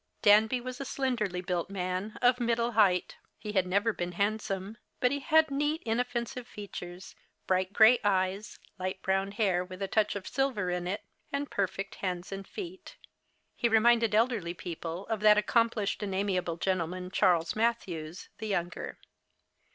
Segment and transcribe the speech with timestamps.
[0.23, 3.17] Danby was a slenderly built man, of middle height.
[3.37, 7.13] He had never been handsome, but he had neat, inoffensive features,
[7.45, 11.93] bright grey eyes, light brown hair, with a touch of silver in it, and perfect
[12.01, 12.95] hands and feet.
[13.55, 18.97] He reminded elderly people of that accomplished and amiable gentle man, Charles Matthews, the younger.